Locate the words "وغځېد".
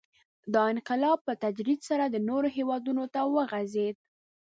3.35-3.95